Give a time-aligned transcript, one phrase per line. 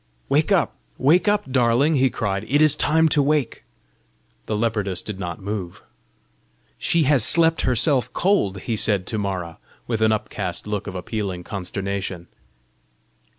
[0.29, 3.63] "Wake up, wake up, darling!" he cried; "it is time to wake!"
[4.47, 5.83] The leopardess did not move.
[6.79, 11.43] "She has slept herself cold!" he said to Mara, with an upcast look of appealing
[11.43, 12.25] consternation.